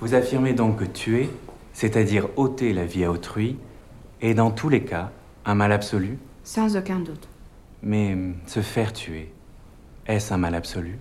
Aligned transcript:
Vous 0.00 0.14
affirmez 0.14 0.52
donc 0.52 0.80
que 0.80 0.84
tuer, 0.84 1.30
c'est-à-dire 1.72 2.28
ôter 2.36 2.72
la 2.72 2.84
vie 2.84 3.04
à 3.04 3.10
autrui, 3.10 3.56
est 4.20 4.34
dans 4.34 4.50
tous 4.50 4.68
les 4.68 4.84
cas 4.84 5.10
un 5.44 5.54
mal 5.54 5.72
absolu 5.72 6.18
Sans 6.44 6.76
aucun 6.76 6.98
doute. 6.98 7.28
Mais 7.82 8.12
hum, 8.12 8.34
se 8.46 8.60
faire 8.60 8.92
tuer, 8.92 9.32
est-ce 10.06 10.34
un 10.34 10.36
mal 10.36 10.54
absolu? 10.54 10.98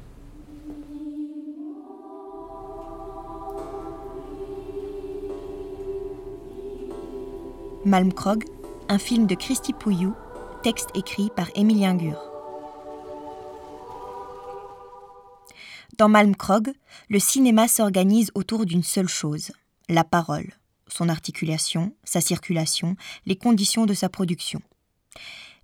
Malmkrog, 7.84 8.44
un 8.90 8.98
film 8.98 9.28
de 9.28 9.36
Christy 9.36 9.74
Pouillou, 9.74 10.14
texte 10.64 10.90
écrit 10.96 11.30
par 11.36 11.48
Émilien 11.56 11.96
Gur. 11.96 12.35
Dans 15.98 16.10
Malmkrog, 16.10 16.74
le 17.10 17.20
cinéma 17.20 17.70
s'organise 17.70 18.32
autour 18.36 18.66
d'une 18.66 18.84
seule 18.84 19.08
chose, 19.08 19.52
la 19.88 20.04
parole, 20.04 20.52
son 20.88 21.08
articulation, 21.08 21.96
sa 22.04 22.20
circulation, 22.20 22.98
les 23.26 23.38
conditions 23.38 23.86
de 23.86 23.94
sa 23.94 24.10
production. 24.10 24.62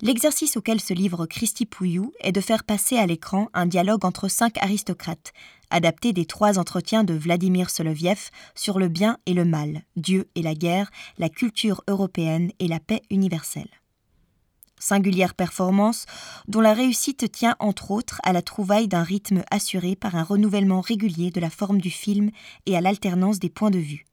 L'exercice 0.02 0.56
auquel 0.56 0.80
se 0.80 0.94
livre 0.94 1.26
Christy 1.26 1.66
Pouillou 1.66 2.14
est 2.22 2.32
de 2.32 2.40
faire 2.40 2.64
passer 2.64 2.98
à 2.98 3.06
l'écran 3.06 3.50
un 3.54 3.66
dialogue 3.66 4.06
entre 4.06 4.30
cinq 4.30 4.58
aristocrates, 4.58 5.34
adapté 5.70 6.14
des 6.14 6.26
trois 6.26 6.58
entretiens 6.58 7.04
de 7.04 7.14
Vladimir 7.14 7.70
Soloviev 7.70 8.30
sur 8.56 8.80
le 8.80 8.88
bien 8.88 9.18
et 9.26 9.34
le 9.34 9.44
mal, 9.44 9.82
Dieu 9.98 10.30
et 10.36 10.42
la 10.42 10.56
guerre, 10.56 10.92
la 11.18 11.28
culture 11.28 11.84
européenne 11.88 12.52
et 12.60 12.70
la 12.70 12.80
paix 12.80 13.02
universelle. 13.10 13.81
Singulière 14.82 15.36
performance 15.36 16.06
dont 16.50 16.60
la 16.60 16.74
réussite 16.74 17.32
tient 17.32 17.56
entre 17.60 17.92
autres 17.92 18.20
à 18.24 18.34
la 18.34 18.42
trouvaille 18.42 18.90
d'un 18.90 19.04
rythme 19.04 19.44
assuré 19.50 19.96
par 19.96 20.16
un 20.16 20.24
renouvellement 20.24 20.82
régulier 20.82 21.32
de 21.32 21.40
la 21.40 21.50
forme 21.50 21.80
du 21.80 21.92
film 21.92 22.32
et 22.66 22.76
à 22.76 22.82
l'alternance 22.82 23.40
des 23.40 23.50
points 23.50 23.72
de 23.72 23.80
vue. 23.80 24.06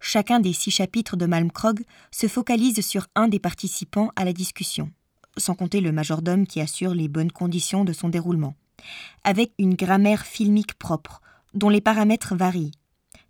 Chacun 0.00 0.40
des 0.40 0.52
six 0.54 0.70
chapitres 0.70 1.16
de 1.16 1.26
Malmkrog 1.26 1.82
se 2.10 2.28
focalise 2.28 2.80
sur 2.80 3.06
un 3.14 3.28
des 3.28 3.40
participants 3.40 4.10
à 4.16 4.24
la 4.24 4.32
discussion 4.32 4.90
sans 5.36 5.54
compter 5.54 5.80
le 5.80 5.92
majordome 5.92 6.46
qui 6.46 6.60
assure 6.60 6.94
les 6.94 7.08
bonnes 7.08 7.32
conditions 7.32 7.84
de 7.84 7.92
son 7.92 8.08
déroulement, 8.08 8.54
avec 9.24 9.52
une 9.58 9.74
grammaire 9.74 10.24
filmique 10.24 10.74
propre, 10.74 11.20
dont 11.54 11.68
les 11.68 11.80
paramètres 11.80 12.34
varient. 12.34 12.72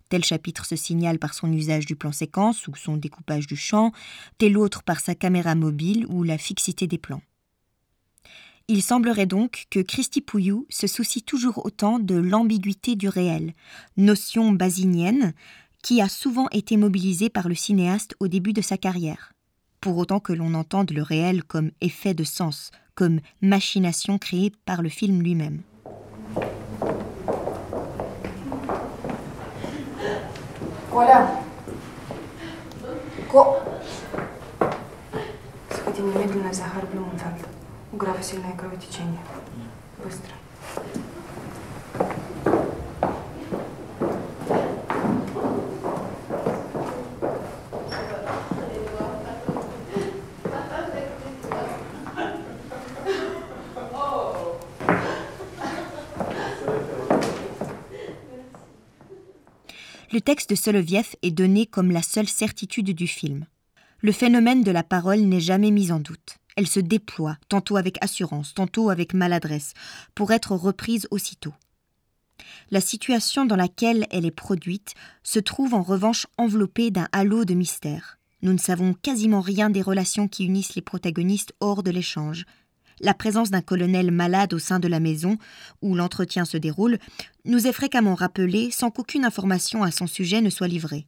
Tel 0.09 0.23
chapitre 0.23 0.65
se 0.65 0.75
signale 0.75 1.19
par 1.19 1.33
son 1.33 1.51
usage 1.51 1.85
du 1.85 1.95
plan 1.95 2.11
séquence 2.11 2.67
ou 2.67 2.75
son 2.75 2.97
découpage 2.97 3.47
du 3.47 3.55
champ, 3.55 3.91
tel 4.37 4.57
autre 4.57 4.83
par 4.83 4.99
sa 4.99 5.15
caméra 5.15 5.55
mobile 5.55 6.05
ou 6.09 6.23
la 6.23 6.37
fixité 6.37 6.87
des 6.87 6.97
plans. 6.97 7.21
Il 8.69 8.81
semblerait 8.81 9.25
donc 9.25 9.65
que 9.69 9.79
Christy 9.79 10.21
Pouillou 10.21 10.65
se 10.69 10.87
soucie 10.87 11.23
toujours 11.23 11.65
autant 11.65 11.99
de 11.99 12.15
l'ambiguïté 12.15 12.95
du 12.95 13.07
réel, 13.07 13.53
notion 13.95 14.51
basinienne 14.51 15.33
qui 15.83 16.01
a 16.01 16.09
souvent 16.09 16.49
été 16.51 16.75
mobilisée 16.75 17.29
par 17.29 17.47
le 17.47 17.55
cinéaste 17.55 18.15
au 18.19 18.27
début 18.27 18.53
de 18.53 18.61
sa 18.61 18.77
carrière 18.77 19.33
pour 19.81 19.97
autant 19.97 20.19
que 20.19 20.33
l'on 20.33 20.53
entende 20.53 20.91
le 20.91 21.01
réel 21.01 21.43
comme 21.43 21.71
effet 21.81 22.13
de 22.13 22.23
sens, 22.23 22.71
comme 22.95 23.19
machination 23.41 24.17
créée 24.17 24.51
par 24.65 24.81
le 24.81 24.89
film 24.89 25.21
lui-même. 25.21 25.61
Коля! 30.97 31.29
Ко... 33.31 33.61
Сходи 35.69 36.01
немедленно 36.01 36.51
за 36.51 36.63
Харблюменфельд. 36.63 37.45
У 37.93 37.97
графа 37.97 38.23
сильное 38.23 38.57
кровотечение. 38.57 39.19
Быстро. 40.03 40.31
Le 60.13 60.21
texte 60.21 60.49
de 60.49 60.55
Soloviev 60.55 61.15
est 61.21 61.31
donné 61.31 61.65
comme 61.65 61.91
la 61.91 62.01
seule 62.01 62.29
certitude 62.29 62.91
du 62.91 63.07
film. 63.07 63.45
Le 63.99 64.13
phénomène 64.13 64.63
de 64.63 64.71
la 64.71 64.83
parole 64.83 65.19
n'est 65.19 65.41
jamais 65.41 65.69
mis 65.69 65.91
en 65.91 65.99
doute. 65.99 66.37
Elle 66.55 66.67
se 66.67 66.79
déploie, 66.79 67.37
tantôt 67.49 67.75
avec 67.75 67.97
assurance, 68.01 68.53
tantôt 68.53 68.89
avec 68.89 69.13
maladresse, 69.13 69.73
pour 70.15 70.31
être 70.31 70.53
reprise 70.53 71.07
aussitôt. 71.11 71.53
La 72.71 72.79
situation 72.79 73.45
dans 73.45 73.57
laquelle 73.57 74.07
elle 74.09 74.25
est 74.25 74.31
produite 74.31 74.93
se 75.23 75.39
trouve 75.39 75.73
en 75.73 75.83
revanche 75.83 76.25
enveloppée 76.37 76.89
d'un 76.89 77.09
halo 77.11 77.43
de 77.43 77.53
mystère. 77.53 78.17
Nous 78.41 78.53
ne 78.53 78.57
savons 78.59 78.93
quasiment 78.93 79.41
rien 79.41 79.69
des 79.69 79.81
relations 79.81 80.29
qui 80.29 80.45
unissent 80.45 80.75
les 80.75 80.81
protagonistes 80.81 81.53
hors 81.59 81.83
de 81.83 81.91
l'échange, 81.91 82.45
la 82.99 83.13
présence 83.13 83.51
d'un 83.51 83.61
colonel 83.61 84.11
malade 84.11 84.53
au 84.53 84.59
sein 84.59 84.79
de 84.79 84.87
la 84.87 84.99
maison 84.99 85.37
où 85.81 85.95
l'entretien 85.95 86.45
se 86.45 86.57
déroule 86.57 86.99
nous 87.45 87.67
est 87.67 87.73
fréquemment 87.73 88.15
rappelée 88.15 88.71
sans 88.71 88.91
qu'aucune 88.91 89.25
information 89.25 89.83
à 89.83 89.91
son 89.91 90.07
sujet 90.07 90.41
ne 90.41 90.49
soit 90.49 90.67
livrée. 90.67 91.07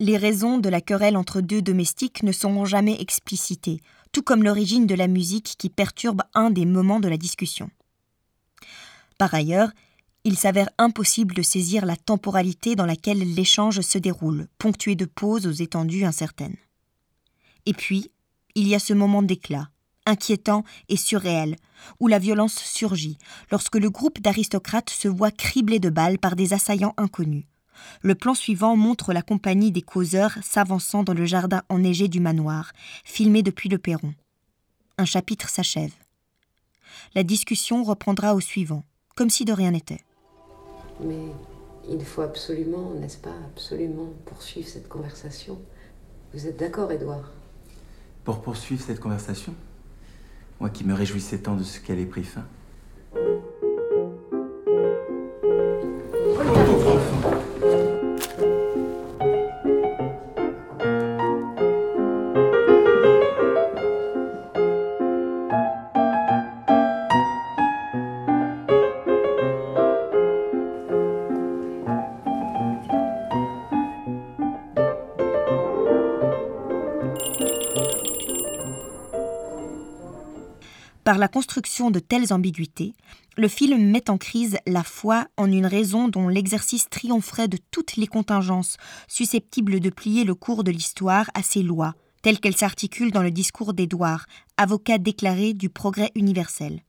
Les 0.00 0.16
raisons 0.16 0.58
de 0.58 0.68
la 0.68 0.80
querelle 0.80 1.16
entre 1.16 1.40
deux 1.40 1.62
domestiques 1.62 2.22
ne 2.22 2.32
seront 2.32 2.64
jamais 2.64 3.00
explicitées, 3.00 3.80
tout 4.10 4.22
comme 4.22 4.42
l'origine 4.42 4.86
de 4.86 4.94
la 4.94 5.06
musique 5.06 5.54
qui 5.58 5.70
perturbe 5.70 6.22
un 6.34 6.50
des 6.50 6.66
moments 6.66 7.00
de 7.00 7.08
la 7.08 7.16
discussion. 7.16 7.70
Par 9.18 9.32
ailleurs, 9.32 9.70
il 10.24 10.36
s'avère 10.36 10.68
impossible 10.78 11.34
de 11.34 11.42
saisir 11.42 11.84
la 11.86 11.96
temporalité 11.96 12.76
dans 12.76 12.86
laquelle 12.86 13.34
l'échange 13.34 13.80
se 13.80 13.98
déroule, 13.98 14.48
ponctué 14.58 14.94
de 14.94 15.04
pauses 15.04 15.46
aux 15.46 15.52
étendues 15.52 16.04
incertaines. 16.04 16.56
Et 17.66 17.74
puis, 17.74 18.10
il 18.54 18.68
y 18.68 18.74
a 18.74 18.78
ce 18.78 18.92
moment 18.92 19.22
d'éclat, 19.22 19.68
inquiétant 20.06 20.64
et 20.88 20.96
surréel, 20.96 21.56
où 22.00 22.08
la 22.08 22.18
violence 22.18 22.54
surgit, 22.54 23.18
lorsque 23.50 23.76
le 23.76 23.90
groupe 23.90 24.20
d'aristocrates 24.20 24.90
se 24.90 25.08
voit 25.08 25.30
criblé 25.30 25.78
de 25.78 25.90
balles 25.90 26.18
par 26.18 26.36
des 26.36 26.52
assaillants 26.52 26.94
inconnus. 26.96 27.44
Le 28.02 28.14
plan 28.14 28.34
suivant 28.34 28.76
montre 28.76 29.12
la 29.12 29.22
compagnie 29.22 29.72
des 29.72 29.82
causeurs 29.82 30.38
s'avançant 30.42 31.02
dans 31.02 31.14
le 31.14 31.24
jardin 31.24 31.62
enneigé 31.68 32.08
du 32.08 32.20
manoir, 32.20 32.72
filmé 33.04 33.42
depuis 33.42 33.68
le 33.68 33.78
perron. 33.78 34.14
Un 34.98 35.04
chapitre 35.04 35.48
s'achève. 35.48 35.92
La 37.14 37.22
discussion 37.22 37.82
reprendra 37.82 38.34
au 38.34 38.40
suivant, 38.40 38.84
comme 39.16 39.30
si 39.30 39.44
de 39.44 39.52
rien 39.52 39.72
n'était. 39.72 40.04
Mais 41.00 41.32
il 41.90 42.04
faut 42.04 42.22
absolument, 42.22 42.90
n'est-ce 42.94 43.16
pas, 43.16 43.34
absolument 43.46 44.12
poursuivre 44.26 44.68
cette 44.68 44.88
conversation. 44.88 45.60
Vous 46.32 46.46
êtes 46.46 46.58
d'accord, 46.58 46.92
Édouard? 46.92 47.30
Pour 48.24 48.42
poursuivre 48.42 48.84
cette 48.84 49.00
conversation? 49.00 49.54
Moi 50.62 50.70
qui 50.70 50.84
me 50.84 50.94
réjouissais 50.94 51.38
tant 51.38 51.56
de 51.56 51.64
ce 51.64 51.80
qu'elle 51.80 51.98
ait 51.98 52.06
pris 52.06 52.22
fin. 52.22 52.44
Par 81.04 81.18
la 81.18 81.26
construction 81.26 81.90
de 81.90 81.98
telles 81.98 82.32
ambiguïtés, 82.32 82.94
le 83.36 83.48
film 83.48 83.90
met 83.90 84.08
en 84.08 84.18
crise 84.18 84.58
la 84.68 84.84
foi 84.84 85.26
en 85.36 85.50
une 85.50 85.66
raison 85.66 86.06
dont 86.06 86.28
l'exercice 86.28 86.88
triompherait 86.88 87.48
de 87.48 87.58
toutes 87.72 87.96
les 87.96 88.06
contingences 88.06 88.76
susceptibles 89.08 89.80
de 89.80 89.90
plier 89.90 90.22
le 90.22 90.36
cours 90.36 90.62
de 90.62 90.70
l'histoire 90.70 91.28
à 91.34 91.42
ses 91.42 91.64
lois, 91.64 91.94
telles 92.22 92.38
qu'elles 92.38 92.56
s'articulent 92.56 93.10
dans 93.10 93.22
le 93.22 93.32
discours 93.32 93.74
d'Édouard, 93.74 94.26
avocat 94.56 94.98
déclaré 94.98 95.54
du 95.54 95.70
progrès 95.70 96.12
universel. 96.14 96.82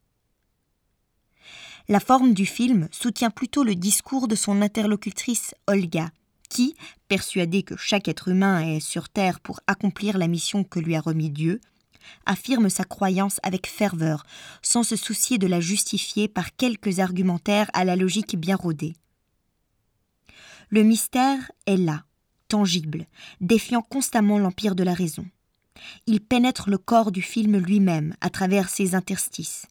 La 1.89 1.99
forme 1.99 2.35
du 2.35 2.45
film 2.45 2.87
soutient 2.91 3.31
plutôt 3.31 3.63
le 3.63 3.73
discours 3.73 4.27
de 4.27 4.35
son 4.35 4.61
interlocutrice 4.61 5.55
Olga, 5.65 6.11
qui, 6.49 6.75
persuadée 7.07 7.63
que 7.63 7.75
chaque 7.77 8.07
être 8.07 8.27
humain 8.27 8.61
est 8.61 8.79
sur 8.79 9.09
Terre 9.09 9.39
pour 9.39 9.59
accomplir 9.65 10.19
la 10.19 10.27
mission 10.27 10.63
que 10.63 10.79
lui 10.79 10.95
a 10.95 11.01
remis 11.01 11.31
Dieu, 11.31 11.59
affirme 12.25 12.69
sa 12.69 12.83
croyance 12.83 13.39
avec 13.43 13.67
ferveur, 13.67 14.25
sans 14.61 14.83
se 14.83 14.95
soucier 14.95 15.37
de 15.37 15.47
la 15.47 15.59
justifier 15.59 16.27
par 16.27 16.55
quelques 16.55 16.99
argumentaires 16.99 17.69
à 17.73 17.83
la 17.83 17.95
logique 17.95 18.37
bien 18.37 18.55
rodée. 18.55 18.93
Le 20.69 20.83
mystère 20.83 21.51
est 21.65 21.77
là, 21.77 22.03
tangible, 22.47 23.05
défiant 23.41 23.81
constamment 23.81 24.39
l'empire 24.39 24.75
de 24.75 24.83
la 24.83 24.93
raison. 24.93 25.25
Il 26.07 26.21
pénètre 26.21 26.69
le 26.69 26.77
corps 26.77 27.11
du 27.11 27.21
film 27.21 27.57
lui-même 27.57 28.15
à 28.21 28.29
travers 28.29 28.69
ses 28.69 28.95
interstices. 28.95 29.65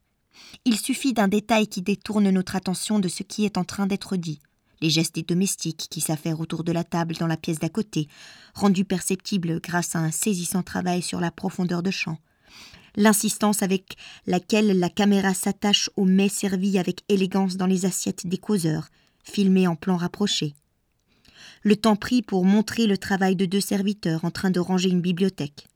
Il 0.64 0.78
suffit 0.78 1.12
d'un 1.12 1.28
détail 1.28 1.67
qui 1.67 1.82
détourne 1.82 2.31
notre 2.31 2.56
attention 2.56 2.99
de 2.99 3.08
ce 3.08 3.23
qui 3.23 3.44
est 3.44 3.58
en 3.58 3.64
train 3.64 3.87
d'être 3.87 4.17
dit. 4.17 4.40
Les 4.82 4.90
gestes 4.90 5.26
domestiques 5.26 5.87
qui 5.88 6.00
s'affairent 6.00 6.40
autour 6.40 6.64
de 6.64 6.73
la 6.73 6.84
table 6.84 7.14
dans 7.14 7.26
la 7.26 7.37
pièce 7.38 7.58
d'à 7.58 7.69
côté, 7.69 8.08
rendus 8.55 8.84
perceptibles 8.84 9.61
grâce 9.61 9.96
à 9.96 10.00
un 10.00 10.11
saisissant 10.11 10.62
travail 10.62 11.00
sur 11.00 11.20
la 11.20 11.31
profondeur 11.31 11.82
de 11.82 11.90
champ, 11.90 12.19
l'insistance 12.96 13.62
avec 13.62 13.96
laquelle 14.26 14.79
la 14.79 14.90
caméra 14.90 15.32
s'attache 15.32 15.88
aux 15.96 16.05
mets 16.05 16.29
servis 16.29 16.79
avec 16.79 17.02
élégance 17.08 17.56
dans 17.56 17.67
les 17.67 17.87
assiettes 17.87 18.26
des 18.26 18.38
causeurs, 18.38 18.88
filmés 19.23 19.67
en 19.67 19.76
plan 19.76 19.96
rapproché, 19.96 20.55
le 21.62 21.76
temps 21.76 21.96
pris 21.96 22.23
pour 22.23 22.44
montrer 22.44 22.87
le 22.87 22.99
travail 22.99 23.37
de 23.37 23.46
deux 23.46 23.61
serviteurs 23.61 24.25
en 24.25 24.31
train 24.31 24.50
de 24.50 24.61
ranger 24.61 24.90
une 24.90 25.00
bibliothèque. 25.00 25.69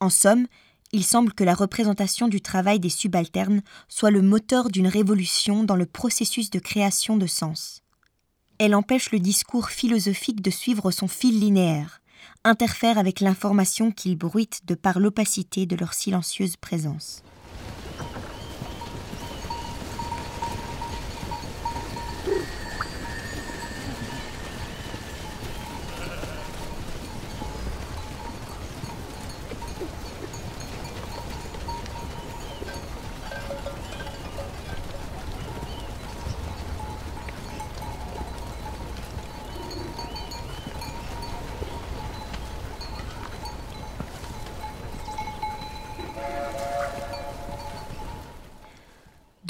En 0.00 0.10
somme, 0.10 0.46
il 0.92 1.04
semble 1.04 1.32
que 1.32 1.44
la 1.44 1.54
représentation 1.54 2.28
du 2.28 2.40
travail 2.40 2.80
des 2.80 2.90
subalternes 2.90 3.62
soit 3.88 4.10
le 4.10 4.20
moteur 4.20 4.68
d'une 4.68 4.88
révolution 4.88 5.64
dans 5.64 5.76
le 5.76 5.86
processus 5.86 6.50
de 6.50 6.58
création 6.58 7.16
de 7.16 7.26
sens. 7.26 7.81
Elle 8.64 8.76
empêche 8.76 9.10
le 9.10 9.18
discours 9.18 9.70
philosophique 9.70 10.40
de 10.40 10.50
suivre 10.52 10.92
son 10.92 11.08
fil 11.08 11.40
linéaire, 11.40 12.00
interfère 12.44 12.96
avec 12.96 13.18
l'information 13.18 13.90
qu'il 13.90 14.16
bruite 14.16 14.60
de 14.68 14.76
par 14.76 15.00
l'opacité 15.00 15.66
de 15.66 15.74
leur 15.74 15.94
silencieuse 15.94 16.56
présence. 16.56 17.24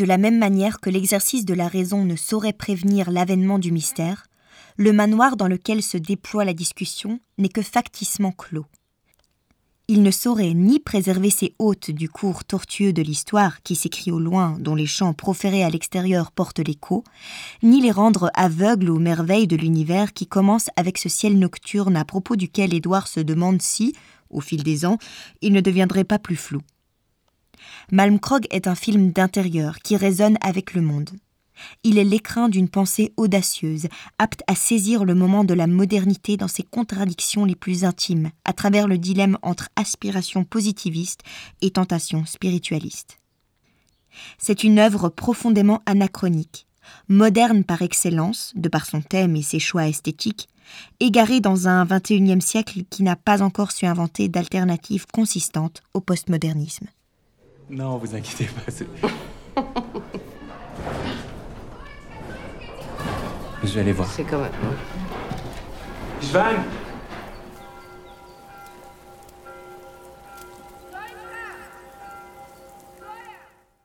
De 0.02 0.08
la 0.08 0.18
même 0.18 0.36
manière 0.36 0.80
que 0.80 0.90
l'exercice 0.90 1.44
de 1.44 1.54
la 1.54 1.68
raison 1.68 2.04
ne 2.04 2.16
saurait 2.16 2.52
prévenir 2.52 3.12
l'avènement 3.12 3.60
du 3.60 3.70
mystère, 3.70 4.24
le 4.76 4.92
manoir 4.92 5.36
dans 5.36 5.46
lequel 5.46 5.80
se 5.80 5.96
déploie 5.96 6.44
la 6.44 6.54
discussion 6.54 7.20
n'est 7.38 7.48
que 7.48 7.62
facticement 7.62 8.32
clos. 8.32 8.66
Il 9.86 10.02
ne 10.02 10.10
saurait 10.10 10.54
ni 10.54 10.80
préserver 10.80 11.30
ses 11.30 11.54
hôtes 11.60 11.92
du 11.92 12.08
cours 12.08 12.44
tortueux 12.44 12.92
de 12.92 13.00
l'histoire 13.00 13.62
qui 13.62 13.76
s'écrit 13.76 14.10
au 14.10 14.18
loin, 14.18 14.56
dont 14.58 14.74
les 14.74 14.86
chants 14.86 15.14
proférés 15.14 15.62
à 15.62 15.70
l'extérieur 15.70 16.32
portent 16.32 16.58
l'écho, 16.58 17.04
ni 17.62 17.80
les 17.80 17.92
rendre 17.92 18.32
aveugles 18.34 18.90
aux 18.90 18.98
merveilles 18.98 19.46
de 19.46 19.54
l'univers 19.54 20.14
qui 20.14 20.26
commence 20.26 20.66
avec 20.74 20.98
ce 20.98 21.08
ciel 21.08 21.38
nocturne 21.38 21.96
à 21.96 22.04
propos 22.04 22.34
duquel 22.34 22.74
Édouard 22.74 23.06
se 23.06 23.20
demande 23.20 23.62
si, 23.62 23.94
au 24.30 24.40
fil 24.40 24.64
des 24.64 24.84
ans, 24.84 24.98
il 25.42 25.52
ne 25.52 25.60
deviendrait 25.60 26.02
pas 26.02 26.18
plus 26.18 26.34
flou. 26.34 26.60
Malmkrog 27.90 28.46
est 28.50 28.66
un 28.66 28.74
film 28.74 29.12
d'intérieur 29.12 29.78
qui 29.78 29.96
résonne 29.96 30.38
avec 30.40 30.74
le 30.74 30.82
monde. 30.82 31.10
Il 31.84 31.98
est 31.98 32.04
l'écrin 32.04 32.48
d'une 32.48 32.68
pensée 32.68 33.12
audacieuse, 33.16 33.88
apte 34.18 34.42
à 34.46 34.54
saisir 34.54 35.04
le 35.04 35.14
moment 35.14 35.44
de 35.44 35.54
la 35.54 35.66
modernité 35.66 36.36
dans 36.36 36.48
ses 36.48 36.62
contradictions 36.62 37.44
les 37.44 37.54
plus 37.54 37.84
intimes, 37.84 38.30
à 38.44 38.52
travers 38.52 38.88
le 38.88 38.98
dilemme 38.98 39.38
entre 39.42 39.68
aspiration 39.76 40.44
positiviste 40.44 41.20
et 41.60 41.70
tentation 41.70 42.24
spiritualiste. 42.24 43.18
C'est 44.38 44.64
une 44.64 44.78
œuvre 44.78 45.08
profondément 45.08 45.80
anachronique, 45.86 46.66
moderne 47.08 47.64
par 47.64 47.82
excellence, 47.82 48.52
de 48.56 48.68
par 48.68 48.86
son 48.86 49.00
thème 49.00 49.36
et 49.36 49.42
ses 49.42 49.58
choix 49.58 49.88
esthétiques, 49.88 50.48
égarée 51.00 51.40
dans 51.40 51.68
un 51.68 51.84
XXIe 51.84 52.40
siècle 52.40 52.82
qui 52.90 53.02
n'a 53.02 53.16
pas 53.16 53.42
encore 53.42 53.72
su 53.72 53.86
inventer 53.86 54.28
d'alternatives 54.28 55.06
consistantes 55.12 55.82
au 55.94 56.00
postmodernisme. 56.00 56.86
Non, 57.70 57.96
vous 57.96 58.14
inquiétez 58.14 58.46
pas. 58.46 58.72
Je 63.62 63.68
vais 63.74 63.80
aller 63.80 63.92
voir. 63.92 64.08
C'est 64.10 64.24
quand 64.24 64.40
même. 64.40 64.52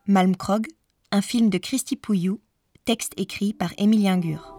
Malmkrog, 0.06 0.66
un 1.12 1.20
film 1.20 1.50
de 1.50 1.58
Christy 1.58 1.96
Pouillou, 1.96 2.40
texte 2.84 3.12
écrit 3.16 3.52
par 3.52 3.72
Émilien 3.76 4.18
Gur. 4.18 4.57